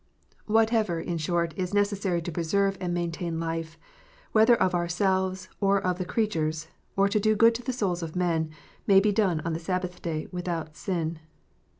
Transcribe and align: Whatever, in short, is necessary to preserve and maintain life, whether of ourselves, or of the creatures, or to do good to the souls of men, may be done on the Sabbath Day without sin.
Whatever, 0.47 0.99
in 0.99 1.19
short, 1.19 1.53
is 1.55 1.75
necessary 1.75 2.23
to 2.23 2.31
preserve 2.31 2.75
and 2.81 2.91
maintain 2.91 3.39
life, 3.39 3.77
whether 4.31 4.55
of 4.59 4.73
ourselves, 4.73 5.47
or 5.59 5.79
of 5.79 5.99
the 5.99 6.05
creatures, 6.05 6.69
or 6.95 7.07
to 7.07 7.19
do 7.19 7.35
good 7.35 7.53
to 7.53 7.61
the 7.63 7.71
souls 7.71 8.01
of 8.01 8.15
men, 8.15 8.49
may 8.87 8.99
be 8.99 9.11
done 9.11 9.41
on 9.41 9.53
the 9.53 9.59
Sabbath 9.59 10.01
Day 10.01 10.25
without 10.31 10.75
sin. 10.75 11.19